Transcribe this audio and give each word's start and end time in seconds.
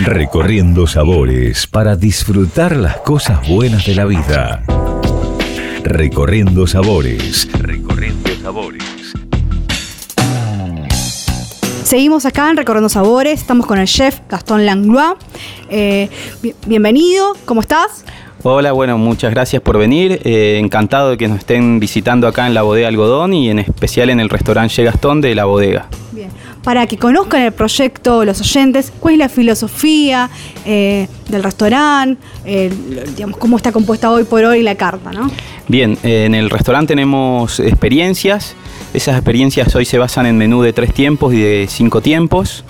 Recorriendo 0.00 0.86
sabores 0.86 1.66
para 1.66 1.94
disfrutar 1.96 2.74
las 2.76 2.96
cosas 2.98 3.46
buenas 3.48 3.84
de 3.84 3.94
la 3.94 4.04
vida. 4.06 4.62
Recorriendo 5.84 6.66
sabores. 6.66 7.48
Recorriendo 7.58 8.30
sabores. 8.42 8.82
Seguimos 11.84 12.24
acá 12.24 12.48
en 12.50 12.56
Recorriendo 12.56 12.88
Sabores, 12.88 13.40
estamos 13.40 13.66
con 13.66 13.78
el 13.78 13.86
chef 13.86 14.20
Gastón 14.28 14.64
Langlois. 14.64 15.14
Eh, 15.68 16.08
bi- 16.40 16.54
bienvenido, 16.66 17.36
¿cómo 17.44 17.60
estás? 17.60 18.04
Hola, 18.42 18.72
bueno, 18.72 18.96
muchas 18.96 19.32
gracias 19.32 19.60
por 19.60 19.76
venir. 19.76 20.20
Eh, 20.24 20.58
encantado 20.62 21.10
de 21.10 21.18
que 21.18 21.28
nos 21.28 21.40
estén 21.40 21.78
visitando 21.80 22.26
acá 22.28 22.46
en 22.46 22.54
la 22.54 22.62
bodega 22.62 22.88
Algodón 22.88 23.34
y 23.34 23.50
en 23.50 23.58
especial 23.58 24.08
en 24.08 24.20
el 24.20 24.30
restaurante 24.30 24.72
Che 24.76 24.84
Gastón 24.84 25.20
de 25.20 25.34
la 25.34 25.44
bodega. 25.44 25.88
Bien. 26.12 26.30
Para 26.62 26.86
que 26.86 26.98
conozcan 26.98 27.42
el 27.42 27.52
proyecto, 27.52 28.24
los 28.24 28.40
oyentes, 28.40 28.92
cuál 29.00 29.14
es 29.14 29.18
la 29.18 29.28
filosofía 29.30 30.28
eh, 30.66 31.08
del 31.28 31.42
restaurante, 31.42 32.22
eh, 32.44 32.70
cómo 33.38 33.56
está 33.56 33.72
compuesta 33.72 34.10
hoy 34.10 34.24
por 34.24 34.44
hoy 34.44 34.62
la 34.62 34.74
carta, 34.74 35.10
¿no? 35.10 35.30
Bien, 35.68 35.96
eh, 36.02 36.24
en 36.26 36.34
el 36.34 36.50
restaurante 36.50 36.92
tenemos 36.92 37.60
experiencias. 37.60 38.54
Esas 38.92 39.16
experiencias 39.16 39.74
hoy 39.74 39.86
se 39.86 39.96
basan 39.98 40.26
en 40.26 40.36
menú 40.36 40.60
de 40.60 40.74
tres 40.74 40.92
tiempos 40.92 41.32
y 41.32 41.40
de 41.40 41.66
cinco 41.68 42.02
tiempos. 42.02 42.64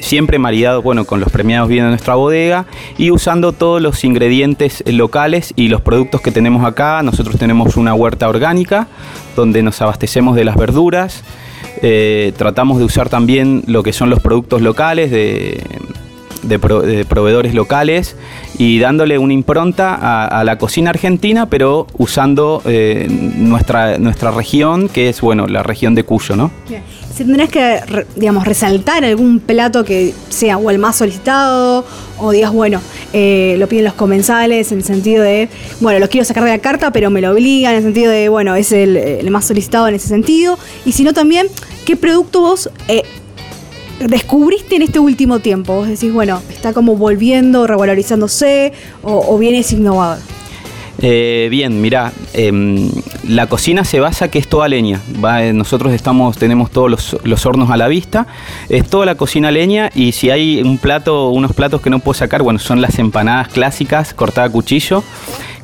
Siempre 0.00 0.38
maridado 0.38 0.80
bueno, 0.80 1.04
con 1.04 1.20
los 1.20 1.30
premiados 1.30 1.68
vinos 1.68 1.84
de 1.84 1.90
nuestra 1.90 2.14
bodega 2.14 2.64
y 2.96 3.10
usando 3.10 3.52
todos 3.52 3.82
los 3.82 4.02
ingredientes 4.02 4.82
locales 4.86 5.52
y 5.54 5.68
los 5.68 5.82
productos 5.82 6.22
que 6.22 6.30
tenemos 6.30 6.64
acá. 6.64 7.02
Nosotros 7.02 7.36
tenemos 7.36 7.76
una 7.76 7.92
huerta 7.92 8.26
orgánica 8.26 8.88
donde 9.36 9.62
nos 9.62 9.82
abastecemos 9.82 10.34
de 10.34 10.46
las 10.46 10.56
verduras. 10.56 11.24
Eh, 11.86 12.32
tratamos 12.38 12.78
de 12.78 12.84
usar 12.84 13.10
también 13.10 13.62
lo 13.66 13.82
que 13.82 13.92
son 13.92 14.08
los 14.08 14.20
productos 14.20 14.62
locales 14.62 15.10
de, 15.10 15.62
de 16.46 16.58
pro- 16.58 16.82
de 16.82 17.04
proveedores 17.04 17.54
locales 17.54 18.16
y 18.58 18.78
dándole 18.78 19.18
una 19.18 19.32
impronta 19.32 19.94
a, 19.94 20.44
la 20.44 20.58
cocina 20.58 20.90
argentina, 20.90 21.46
pero 21.46 21.86
usando 21.98 22.62
eh, 22.66 23.06
nuestra, 23.08 23.98
nuestra 23.98 24.30
región, 24.30 24.88
que 24.88 25.08
es 25.08 25.20
bueno, 25.20 25.46
la 25.46 25.62
región 25.62 25.94
de 25.94 26.04
Cuyo, 26.04 26.36
¿no? 26.36 26.50
Si 27.14 27.22
tendrás 27.22 27.48
que, 27.48 27.78
digamos, 28.16 28.44
resaltar 28.44 29.04
algún 29.04 29.38
plato 29.38 29.84
que 29.84 30.12
sea 30.30 30.56
o 30.56 30.68
el 30.70 30.78
más 30.80 30.96
solicitado, 30.96 31.84
o 32.18 32.32
digas, 32.32 32.52
bueno, 32.52 32.80
eh, 33.12 33.54
lo 33.58 33.68
piden 33.68 33.84
los 33.84 33.94
comensales 33.94 34.72
en 34.72 34.78
el 34.78 34.84
sentido 34.84 35.22
de, 35.22 35.48
bueno, 35.80 36.00
lo 36.00 36.08
quiero 36.08 36.24
sacar 36.24 36.42
de 36.42 36.50
la 36.50 36.58
carta, 36.58 36.90
pero 36.90 37.10
me 37.10 37.20
lo 37.20 37.30
obligan, 37.30 37.70
en 37.72 37.78
el 37.78 37.82
sentido 37.84 38.10
de, 38.10 38.28
bueno, 38.28 38.56
es 38.56 38.72
el, 38.72 38.96
el 38.96 39.30
más 39.30 39.44
solicitado 39.44 39.86
en 39.86 39.94
ese 39.94 40.08
sentido. 40.08 40.58
Y 40.84 40.90
si 40.90 41.04
no, 41.04 41.12
también, 41.12 41.46
¿qué 41.84 41.94
producto 41.94 42.40
vos 42.40 42.68
eh, 42.88 43.04
descubriste 44.08 44.76
en 44.76 44.82
este 44.82 44.98
último 44.98 45.40
tiempo? 45.40 45.74
Vos 45.74 45.88
decís, 45.88 46.12
bueno, 46.12 46.40
está 46.50 46.72
como 46.72 46.96
volviendo, 46.96 47.66
revalorizándose, 47.66 48.72
o, 49.02 49.34
o 49.34 49.38
bien 49.38 49.54
es 49.54 49.72
innovador. 49.72 50.18
Eh, 51.02 51.48
bien, 51.50 51.80
mira, 51.80 52.12
em, 52.32 52.90
la 53.28 53.46
cocina 53.46 53.84
se 53.84 54.00
basa 54.00 54.28
que 54.28 54.38
es 54.38 54.48
toda 54.48 54.68
leña. 54.68 55.00
va, 55.22 55.44
eh, 55.44 55.52
nosotros 55.52 55.92
estamos, 55.92 56.38
tenemos 56.38 56.70
todos 56.70 56.90
los, 56.90 57.16
los 57.24 57.44
hornos 57.46 57.70
a 57.70 57.76
la 57.76 57.88
vista. 57.88 58.26
Es 58.68 58.88
toda 58.88 59.06
la 59.06 59.16
cocina 59.16 59.50
leña 59.50 59.90
y 59.94 60.12
si 60.12 60.30
hay 60.30 60.62
un 60.62 60.78
plato, 60.78 61.30
unos 61.30 61.52
platos 61.52 61.80
que 61.80 61.90
no 61.90 61.98
puedo 61.98 62.14
sacar, 62.14 62.42
bueno, 62.42 62.58
son 62.58 62.80
las 62.80 62.98
empanadas 62.98 63.48
clásicas 63.48 64.14
cortadas 64.14 64.50
a 64.50 64.52
cuchillo, 64.52 65.02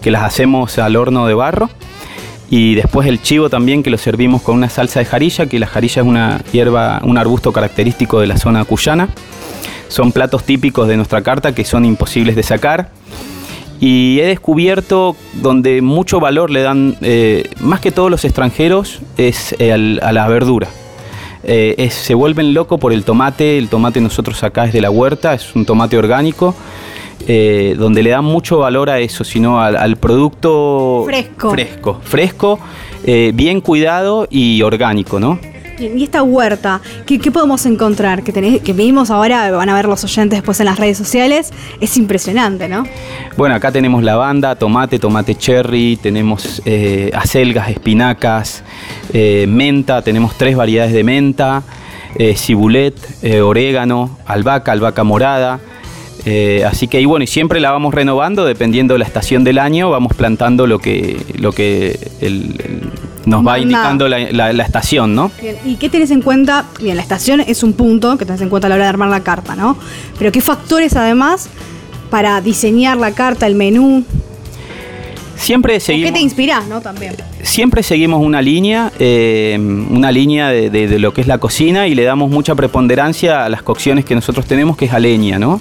que 0.03 0.11
las 0.11 0.23
hacemos 0.25 0.79
al 0.79 0.97
horno 0.97 1.27
de 1.27 1.35
barro. 1.35 1.71
Y 2.51 2.75
después 2.75 3.07
el 3.07 3.23
chivo 3.23 3.49
también 3.49 3.85
que 3.85 3.91
lo 3.91 3.97
servimos 3.97 4.43
con 4.43 4.57
una 4.57 4.69
salsa 4.69 4.99
de 4.99 5.07
jarilla, 5.07 5.47
que 5.47 5.61
la 5.61 5.69
jarilla 5.69 6.03
es 6.03 6.09
una 6.09 6.43
hierba, 6.53 7.01
un 7.05 7.17
arbusto 7.17 7.53
característico 7.53 8.21
de 8.21 8.27
la 8.27 8.37
zona 8.37 8.65
cuyana. 8.65 9.09
Son 9.87 10.11
platos 10.11 10.43
típicos 10.43 10.89
de 10.89 10.97
nuestra 10.97 11.23
carta 11.23 11.55
que 11.55 11.65
son 11.65 11.85
imposibles 11.85 12.35
de 12.35 12.43
sacar. 12.43 12.91
Y 13.79 14.19
he 14.21 14.27
descubierto 14.27 15.17
donde 15.35 15.81
mucho 15.81 16.19
valor 16.19 16.51
le 16.51 16.63
dan, 16.63 16.97
eh, 17.01 17.49
más 17.61 17.81
que 17.81 17.93
todos 17.93 18.11
los 18.11 18.25
extranjeros, 18.25 19.01
es 19.17 19.55
eh, 19.61 19.73
a 19.73 20.13
la 20.13 20.29
verdura. 20.29 20.69
Eh, 21.45 21.89
se 21.91 22.15
vuelven 22.15 22.53
locos 22.53 22.79
por 22.79 22.93
el 22.93 23.05
tomate. 23.05 23.59
El 23.59 23.69
tomate 23.69 24.01
nosotros 24.01 24.43
acá 24.43 24.65
es 24.65 24.73
de 24.73 24.81
la 24.81 24.91
huerta, 24.91 25.35
es 25.35 25.55
un 25.55 25.65
tomate 25.65 25.97
orgánico, 25.97 26.55
eh, 27.33 27.77
donde 27.79 28.03
le 28.03 28.11
dan 28.11 28.25
mucho 28.25 28.59
valor 28.59 28.91
a 28.91 28.99
eso, 28.99 29.23
sino 29.23 29.61
al, 29.61 29.77
al 29.77 29.95
producto 29.97 31.05
Fresco. 31.07 31.51
fresco, 31.53 32.01
fresco 32.03 32.59
eh, 33.05 33.31
bien 33.33 33.61
cuidado 33.61 34.27
y 34.29 34.63
orgánico, 34.63 35.21
¿no? 35.21 35.39
Y 35.79 36.03
esta 36.03 36.25
huerta, 36.25 36.81
¿qué, 37.07 37.21
qué 37.21 37.31
podemos 37.31 37.65
encontrar? 37.67 38.23
Que, 38.25 38.33
tenés, 38.33 38.61
que 38.63 38.73
vimos 38.73 39.11
ahora, 39.11 39.49
van 39.53 39.69
a 39.69 39.75
ver 39.75 39.87
los 39.87 40.03
oyentes 40.03 40.39
después 40.39 40.59
en 40.59 40.67
las 40.67 40.79
redes 40.79 40.99
sociales, 40.99 41.53
es 41.81 41.97
impresionante, 41.97 42.69
¿no? 42.69 42.83
Bueno, 43.37 43.55
acá 43.55 43.71
tenemos 43.71 44.03
lavanda, 44.03 44.57
tomate, 44.57 44.99
tomate 44.99 45.37
cherry, 45.37 45.97
tenemos 46.03 46.61
eh, 46.65 47.13
acelgas, 47.15 47.71
espinacas, 47.71 48.65
eh, 49.13 49.47
menta, 49.49 50.03
tenemos 50.03 50.37
tres 50.37 50.57
variedades 50.57 50.93
de 50.93 51.05
menta, 51.05 51.63
eh, 52.17 52.35
cibulet, 52.37 52.97
orégano, 53.41 54.19
albahaca, 54.27 54.73
albahaca 54.73 55.05
morada. 55.05 55.61
Eh, 56.25 56.65
así 56.67 56.89
que 56.89 57.01
y 57.01 57.05
bueno, 57.05 57.25
y 57.25 57.27
siempre 57.27 57.61
la 57.61 57.71
vamos 57.73 57.95
renovando 57.95 58.45
dependiendo 58.45 58.95
de 58.95 58.99
la 58.99 59.05
estación 59.05 59.45
del 59.45 59.59
año, 59.59 59.91
vamos 59.91 60.15
plantando 60.15 60.67
lo 60.67 60.79
que, 60.79 61.17
lo 61.39 61.53
que 61.53 61.99
el- 62.21 62.57
el- 62.65 62.91
nos 63.27 63.41
va 63.41 63.53
Manda. 63.53 63.59
indicando 63.61 64.09
la, 64.09 64.19
la- 64.33 64.53
la 64.53 64.63
estación, 64.65 65.15
¿no? 65.15 65.31
Bien, 65.41 65.57
¿Y 65.65 65.77
qué 65.77 65.89
tenés 65.91 66.11
en 66.11 66.23
cuenta? 66.23 66.65
Bien, 66.81 66.97
la 66.97 67.03
estación 67.03 67.41
es 67.41 67.63
un 67.63 67.75
punto 67.75 68.17
que 68.17 68.25
tenés 68.25 68.41
en 68.41 68.49
cuenta 68.49 68.67
a 68.67 68.71
la 68.71 68.75
hora 68.77 68.85
de 68.85 68.91
armar 68.91 69.09
la 69.11 69.21
carta, 69.21 69.55
¿no? 69.57 69.77
Pero 70.19 70.33
¿qué 70.33 70.41
factores 70.41 70.97
además 70.97 71.49
para 72.11 72.41
diseñar 72.41 72.97
la 72.97 73.13
carta, 73.13 73.47
el 73.47 73.55
menú? 73.55 74.05
Siempre 75.37 75.75
¿Con 75.75 75.81
seguimos... 75.81 76.11
qué 76.11 76.17
te 76.19 76.21
inspirás, 76.23 76.67
no? 76.67 76.81
También. 76.81 77.15
Siempre 77.43 77.83
seguimos 77.83 78.21
una 78.23 78.43
línea, 78.43 78.93
eh, 78.99 79.59
una 79.59 80.13
línea 80.13 80.49
de, 80.49 80.99
lo 80.99 81.15
que 81.15 81.21
es 81.21 81.27
la 81.27 81.39
cocina 81.39 81.87
y 81.87 81.95
le 81.95 82.05
damos 82.05 82.31
mucha 82.31 82.55
preponderancia 82.55 83.45
a 83.45 83.49
las 83.49 83.63
cocciones 83.63 84.05
que 84.05 84.15
nosotros 84.15 84.47
tenemos, 84.47 84.77
que 84.77 84.87
es 84.87 84.93
a 84.93 84.99
leña, 84.99 85.39
¿no? 85.39 85.61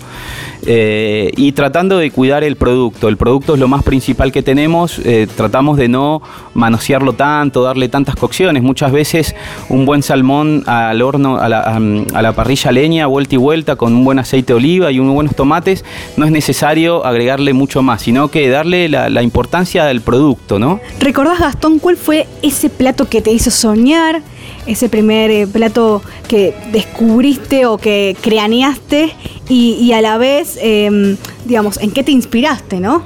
Eh, 0.65 1.31
y 1.37 1.53
tratando 1.53 1.97
de 1.97 2.11
cuidar 2.11 2.43
el 2.43 2.57
producto. 2.57 3.07
El 3.07 3.15
producto 3.15 3.53
es 3.53 3.59
lo 3.59 3.67
más 3.67 3.83
principal 3.83 4.31
que 4.31 4.43
tenemos. 4.43 4.99
eh, 4.99 5.27
tratamos 5.35 5.77
de 5.77 5.87
no 5.87 6.21
manosearlo 6.53 7.13
tanto, 7.13 7.63
darle 7.63 7.87
tantas 7.87 8.15
cocciones. 8.15 8.61
Muchas 8.61 8.91
veces 8.91 9.35
un 9.69 9.85
buen 9.85 10.03
salmón 10.03 10.63
al 10.67 11.01
horno, 11.01 11.37
a 11.37 11.47
la, 11.47 11.61
a 11.61 12.21
la 12.21 12.33
parrilla 12.33 12.71
leña, 12.71 13.07
vuelta 13.07 13.35
y 13.35 13.37
vuelta, 13.37 13.75
con 13.77 13.93
un 13.93 14.03
buen 14.03 14.19
aceite 14.19 14.53
de 14.53 14.57
oliva 14.57 14.91
y 14.91 14.99
unos 14.99 15.13
buenos 15.13 15.35
tomates, 15.35 15.85
no 16.17 16.25
es 16.25 16.31
necesario 16.31 17.05
agregarle 17.05 17.53
mucho 17.53 17.81
más, 17.81 18.01
sino 18.01 18.27
que 18.29 18.49
darle 18.49 18.89
la, 18.89 19.09
la 19.09 19.23
importancia 19.23 19.85
del 19.85 20.01
producto, 20.01 20.59
¿no? 20.59 20.79
¿Recordás, 20.99 21.39
Gastón, 21.39 21.68
cuál 21.77 21.97
fue 21.97 22.25
ese 22.41 22.69
plato 22.69 23.07
que 23.07 23.21
te 23.21 23.31
hizo 23.31 23.51
soñar? 23.51 24.23
Ese 24.65 24.89
primer 24.89 25.29
eh, 25.29 25.45
plato 25.45 26.01
que 26.27 26.55
descubriste 26.71 27.65
o 27.65 27.77
que 27.77 28.15
craneaste 28.21 29.13
y, 29.47 29.91
a 29.93 30.01
la 30.01 30.17
vez, 30.17 30.57
eh, 30.61 31.15
digamos, 31.45 31.77
¿en 31.81 31.91
qué 31.91 32.03
te 32.03 32.11
inspiraste, 32.11 32.79
no? 32.79 33.03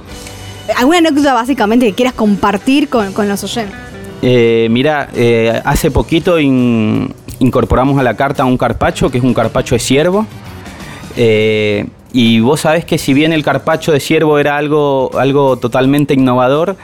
¿Alguna 0.77 0.99
anécdota 0.99 1.33
básicamente 1.33 1.85
que 1.87 1.93
quieras 1.93 2.13
compartir 2.13 2.87
con, 2.89 3.11
con 3.13 3.27
los 3.27 3.43
oyentes? 3.43 3.75
Eh, 4.21 4.67
mira, 4.71 5.09
eh, 5.15 5.61
hace 5.65 5.91
poquito 5.91 6.39
in- 6.39 7.13
incorporamos 7.39 7.99
a 7.99 8.03
la 8.03 8.15
carta 8.15 8.45
un 8.45 8.57
carpacho, 8.57 9.09
que 9.09 9.17
es 9.17 9.23
un 9.23 9.33
carpacho 9.33 9.75
de 9.75 9.79
ciervo. 9.79 10.25
Y 12.15 12.39
vos 12.41 12.61
sabés 12.61 12.85
que 12.85 12.99
si 12.99 13.13
bien 13.13 13.33
el 13.33 13.43
carpacho 13.43 13.91
de 13.91 13.99
ciervo 13.99 14.37
era 14.37 14.55
algo, 14.55 15.11
algo 15.17 15.57
totalmente 15.57 16.13
innovador, 16.13 16.75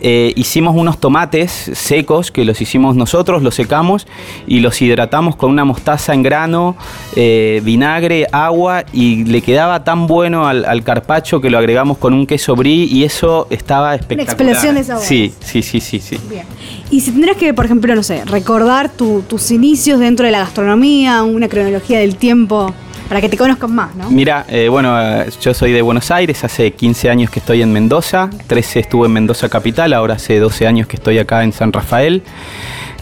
eh, 0.00 0.32
hicimos 0.36 0.74
unos 0.76 0.98
tomates 1.00 1.50
secos 1.74 2.30
que 2.30 2.44
los 2.44 2.60
hicimos 2.60 2.96
nosotros, 2.96 3.42
los 3.42 3.54
secamos 3.54 4.06
y 4.46 4.60
los 4.60 4.80
hidratamos 4.82 5.36
con 5.36 5.50
una 5.50 5.64
mostaza 5.64 6.12
en 6.14 6.22
grano, 6.22 6.76
eh, 7.14 7.60
vinagre, 7.64 8.26
agua 8.32 8.84
y 8.92 9.24
le 9.24 9.40
quedaba 9.42 9.84
tan 9.84 10.06
bueno 10.06 10.46
al, 10.46 10.64
al 10.64 10.82
carpacho 10.84 11.40
que 11.40 11.50
lo 11.50 11.58
agregamos 11.58 11.98
con 11.98 12.12
un 12.14 12.26
queso 12.26 12.54
brie 12.56 12.84
y 12.84 13.04
eso 13.04 13.46
estaba 13.50 13.94
espectacular. 13.94 14.28
explosión 14.50 14.74
de 14.74 14.84
sabores. 14.84 15.08
Sí, 15.08 15.32
sí, 15.40 15.62
sí, 15.62 15.80
sí, 15.80 16.00
sí. 16.00 16.18
Bien. 16.28 16.44
Y 16.90 17.00
si 17.00 17.10
tendrías 17.10 17.36
que, 17.36 17.52
por 17.54 17.64
ejemplo, 17.64 17.94
no 17.94 18.02
sé, 18.02 18.24
recordar 18.26 18.90
tu- 18.90 19.22
tus 19.22 19.50
inicios 19.50 19.98
dentro 19.98 20.26
de 20.26 20.32
la 20.32 20.38
gastronomía, 20.40 21.22
una 21.22 21.48
cronología 21.48 21.98
del 21.98 22.16
tiempo, 22.16 22.72
para 23.08 23.20
que 23.20 23.28
te 23.28 23.36
conozcan 23.36 23.74
más, 23.74 23.94
¿no? 23.94 24.10
Mira, 24.10 24.44
eh, 24.48 24.68
bueno, 24.68 24.96
yo 25.40 25.54
soy 25.54 25.72
de 25.72 25.82
Buenos 25.82 26.10
Aires, 26.10 26.42
hace 26.44 26.72
15 26.72 27.08
años 27.10 27.30
que 27.30 27.38
estoy 27.38 27.62
en 27.62 27.72
Mendoza, 27.72 28.30
13 28.46 28.80
estuve 28.80 29.06
en 29.06 29.12
Mendoza 29.12 29.48
Capital, 29.48 29.92
ahora 29.92 30.14
hace 30.14 30.38
12 30.38 30.66
años 30.66 30.86
que 30.88 30.96
estoy 30.96 31.18
acá 31.18 31.44
en 31.44 31.52
San 31.52 31.72
Rafael. 31.72 32.22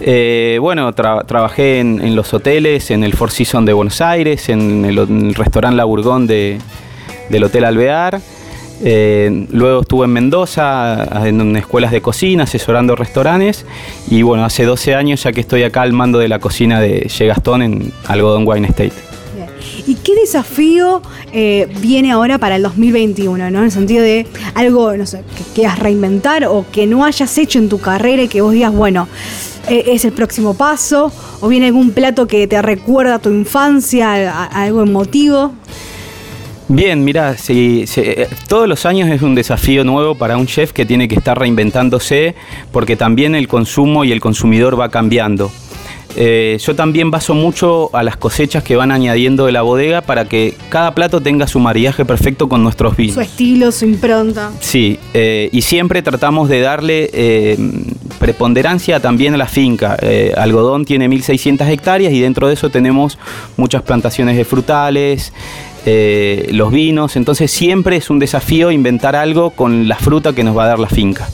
Eh, 0.01 0.59
bueno, 0.61 0.93
tra- 0.95 1.25
trabajé 1.25 1.79
en, 1.81 2.17
los 2.17 2.35
hoteles, 2.35 2.91
en 2.91 3.05
el 3.05 3.15
Four 3.15 3.31
Seasons 3.31 3.65
de 3.67 3.73
Buenos 3.73 4.01
Aires, 4.01 4.49
en 4.49 4.85
el, 4.85 5.35
restaurante 5.35 5.77
La 5.77 5.85
Burgón 5.85 6.27
de, 6.27 6.59
del 7.31 7.45
Hotel 7.45 7.65
Alvear. 7.65 8.21
Eh, 8.83 9.47
luego 9.53 9.83
estuve 9.83 10.05
en 10.07 10.13
Mendoza, 10.13 11.27
en 11.27 11.57
escuelas 11.57 11.93
de 11.93 12.03
cocina, 12.03 12.43
asesorando 12.43 12.97
restaurantes. 12.97 13.65
Y 14.11 14.23
bueno, 14.23 14.45
hace 14.45 14.65
12 14.65 14.95
años 14.97 15.23
ya 15.23 15.33
que 15.33 15.41
estoy 15.41 15.63
acá 15.63 15.83
al 15.83 15.93
mando 15.93 16.19
de 16.19 16.29
la 16.29 16.41
cocina 16.41 16.81
de 16.81 17.07
Che 17.07 17.27
Gastón 17.27 17.63
en 17.63 17.93
Algodón 18.07 18.43
Wine 18.47 18.67
Estate. 18.67 18.93
¿Y 19.87 19.97
qué 19.97 20.15
desafío 20.15 21.03
eh, 21.33 21.69
viene 21.81 22.13
ahora 22.13 22.39
para 22.39 22.57
el 22.57 22.63
2021? 22.63 23.51
¿no? 23.51 23.59
En 23.59 23.65
el 23.65 23.71
sentido 23.71 24.03
de 24.03 24.27
algo, 24.55 24.97
no 24.97 25.07
sé, 25.07 25.23
que 25.37 25.45
quieras 25.55 25.79
reinventar 25.79 26.47
o 26.47 26.65
que 26.73 26.87
no 26.87 27.05
hayas 27.05 27.37
hecho 27.39 27.59
en 27.59 27.69
tu 27.69 27.79
carrera 27.81 28.23
y 28.23 28.29
que 28.29 28.41
vos 28.41 28.53
digas, 28.53 28.73
bueno, 28.73 29.09
eh, 29.69 29.85
es 29.89 30.05
el 30.05 30.13
próximo 30.13 30.55
paso, 30.55 31.13
o 31.41 31.49
viene 31.49 31.67
algún 31.67 31.91
plato 31.93 32.27
que 32.27 32.47
te 32.47 32.61
recuerda 32.63 33.17
a 33.17 33.19
tu 33.19 33.31
infancia, 33.31 34.45
algo 34.45 34.83
emotivo. 34.83 35.53
Bien, 36.69 37.05
mira, 37.05 37.37
si, 37.37 37.85
eh, 37.97 38.27
todos 38.49 38.67
los 38.67 38.87
años 38.87 39.11
es 39.11 39.21
un 39.21 39.35
desafío 39.35 39.85
nuevo 39.85 40.15
para 40.15 40.39
un 40.39 40.47
chef 40.47 40.73
que 40.73 40.87
tiene 40.87 41.09
que 41.09 41.15
estar 41.15 41.39
reinventándose 41.39 42.35
porque 42.73 42.97
también 42.97 43.35
el 43.35 43.49
consumo 43.49 44.03
y 44.05 44.13
el 44.13 44.21
consumidor 44.21 44.81
va 44.81 44.89
cambiando. 44.89 45.53
Eh, 46.17 46.59
yo 46.61 46.77
también 46.77 47.11
baso 47.11 47.35
mucho 47.35 47.91
a 47.95 48.03
las 48.03 48.17
cosechas 48.17 48.63
que 48.63 48.77
van 48.77 48.93
añadiendo 48.93 49.47
de 49.47 49.53
la 49.53 49.63
bodega 49.63 50.01
para 50.01 50.27
que 50.27 50.55
cada 50.69 50.95
plato 50.95 51.21
tenga 51.21 51.47
su 51.47 51.59
mariaje 51.59 52.05
perfecto 52.05 52.49
con 52.49 52.63
nuestros 52.63 52.97
vinos. 52.97 53.15
Su 53.15 53.21
estilo, 53.21 53.73
su 53.73 53.85
impronta. 53.85 54.53
Sí, 54.61 54.99
eh, 55.13 55.49
y 55.53 55.63
siempre 55.63 56.03
tratamos 56.03 56.49
de 56.49 56.61
darle 56.61 57.11
eh, 57.13 57.59
preponderancia 58.19 59.01
también 59.01 59.35
a 59.35 59.37
la 59.37 59.47
finca. 59.47 59.97
algodón 60.37 60.85
tiene 60.85 61.09
1.600 61.09 61.69
hectáreas 61.69 62.13
y 62.13 62.21
dentro 62.21 62.49
de 62.49 62.55
eso 62.55 62.71
tenemos 62.71 63.19
muchas 63.57 63.83
plantaciones 63.83 64.37
de 64.37 64.45
frutales. 64.45 65.33
los 65.85 66.71
vinos, 66.71 67.17
entonces 67.17 67.51
siempre 67.51 67.97
es 67.97 68.09
un 68.09 68.19
desafío 68.19 68.71
inventar 68.71 69.17
algo 69.17 69.51
con 69.51 69.89
la 69.89 69.97
fruta 69.97 70.33
que 70.33 70.45
nos 70.45 70.57
va 70.57 70.65
a 70.65 70.69
dar 70.69 70.79
la 70.79 70.89
finca. 70.89 71.29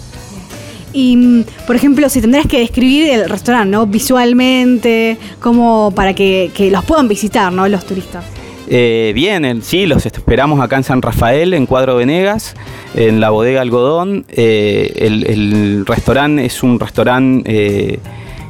Y, 0.93 1.17
mm, 1.17 1.45
por 1.67 1.77
ejemplo, 1.77 2.09
si 2.09 2.21
tendrás 2.21 2.47
que 2.47 2.59
describir 2.59 3.11
el 3.11 3.29
restaurante, 3.29 3.71
¿no? 3.71 3.87
Visualmente, 3.87 5.17
como 5.41 5.93
para 5.95 6.15
que, 6.15 6.51
los 6.71 6.85
puedan 6.85 7.09
visitar, 7.09 7.53
¿no? 7.53 7.69
Los 7.69 7.85
turistas. 7.87 8.25
Eh, 8.73 9.13
bien, 9.15 9.63
sí, 9.63 9.87
los 9.87 10.07
esperamos 10.07 10.61
acá 10.61 10.77
en 10.77 10.85
San 10.85 11.03
Rafael, 11.03 11.55
en 11.55 11.67
Cuadro 11.67 11.97
Venegas, 11.97 12.55
en 12.95 13.21
la 13.21 13.31
bodega 13.31 13.63
Algodón. 13.63 14.25
Eh, 14.29 14.93
el, 14.97 15.85
restaurante 15.87 16.45
es 16.45 16.63
un 16.63 16.79
restaurante 16.79 17.43
eh, 17.47 17.99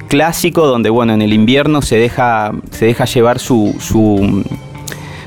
clásico 0.08 0.66
donde, 0.66 0.90
bueno, 0.90 1.14
en 1.14 1.22
el 1.22 1.32
invierno 1.32 1.81
se 1.81 1.96
deja, 1.96 2.52
se 2.70 2.84
deja 2.84 3.06
llevar 3.06 3.38
su 3.38 3.75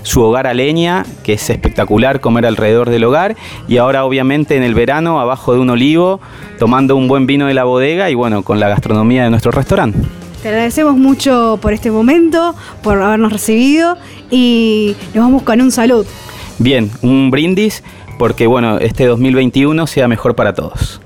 su 0.04 0.22
hogar 0.22 0.48
a 0.48 0.54
leña, 0.54 1.06
que 1.24 1.34
es 1.34 1.50
espectacular 1.50 2.20
comer 2.20 2.46
alrededor 2.46 2.90
del 2.90 3.04
hogar, 3.04 3.36
y 3.68 3.78
ahora 3.78 4.06
obviamente 4.06 4.56
en 4.56 4.64
el 4.64 4.76
verano 4.76 5.20
abajo 5.20 5.54
de 5.54 5.60
un 5.60 5.70
olivo, 5.70 6.20
tomando 6.60 6.96
un 6.96 7.08
buen 7.08 7.26
vino 7.26 7.48
de 7.48 7.54
la 7.54 7.64
bodega 7.64 8.10
y 8.10 8.16
bueno, 8.16 8.44
con 8.44 8.60
la 8.60 8.70
gastronomía 8.70 9.24
de 9.24 9.30
nuestro 9.30 9.52
restaurante. 9.52 10.00
Te 10.42 10.50
agradecemos 10.50 10.98
mucho 10.98 11.58
por 11.62 11.74
este 11.74 11.90
momento, 11.90 12.54
por 12.82 13.02
habernos 13.02 13.32
recibido 13.32 13.98
y 14.30 14.96
nos 15.14 15.24
vamos 15.24 15.44
con 15.44 15.62
un 15.62 15.72
salud. 15.72 16.06
Bien, 16.60 16.92
un 17.02 17.32
brindis 17.32 17.82
porque 18.18 18.48
bueno, 18.48 18.78
este 18.78 19.06
2021 19.06 19.88
sea 19.88 20.08
mejor 20.08 20.36
para 20.36 20.54
todos. 20.54 21.02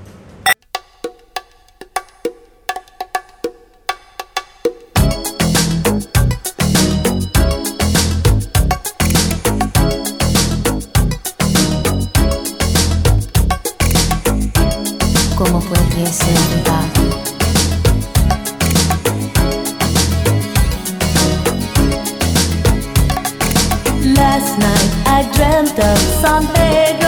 night. 24.58 24.90
I 25.06 25.22
dreamt 25.34 25.78
of 25.78 25.98
San 26.20 26.46
Pedro 26.54 27.07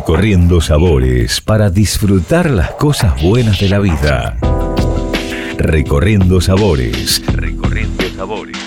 Recorriendo 0.00 0.62
sabores 0.62 1.42
para 1.42 1.68
disfrutar 1.68 2.50
las 2.50 2.70
cosas 2.70 3.22
buenas 3.22 3.60
de 3.60 3.68
la 3.68 3.78
vida. 3.80 4.34
Recorriendo 5.58 6.40
sabores. 6.40 7.22
Recorriendo 7.26 8.08
sabores. 8.16 8.59